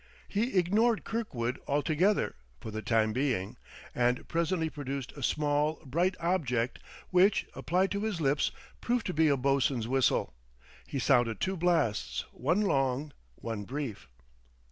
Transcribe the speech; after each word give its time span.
He 0.27 0.57
ignored 0.57 1.03
Kirkwood 1.03 1.59
altogether, 1.67 2.33
for 2.59 2.71
the 2.71 2.81
time 2.81 3.13
being, 3.13 3.55
and 3.93 4.27
presently 4.27 4.67
produced 4.67 5.11
a 5.11 5.21
small, 5.21 5.79
bright 5.85 6.15
object, 6.19 6.79
which, 7.11 7.45
applied 7.53 7.91
to 7.91 8.01
his 8.01 8.19
lips, 8.19 8.49
proved 8.81 9.05
to 9.05 9.13
be 9.13 9.27
a 9.27 9.37
boatswain's 9.37 9.87
whistle. 9.87 10.33
He 10.87 10.97
sounded 10.97 11.39
two 11.39 11.55
blasts, 11.55 12.25
one 12.31 12.61
long, 12.61 13.13
one 13.35 13.63
brief. 13.63 14.09